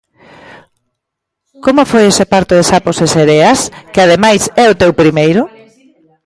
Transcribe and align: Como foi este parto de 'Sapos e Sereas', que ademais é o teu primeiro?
Como 1.65 1.83
foi 1.91 2.03
este 2.07 2.25
parto 2.33 2.53
de 2.55 2.63
'Sapos 2.67 2.97
e 3.05 3.07
Sereas', 3.13 3.63
que 3.93 4.01
ademais 4.05 4.41
é 4.63 4.65
o 4.69 4.77
teu 4.81 4.91
primeiro? 5.01 5.41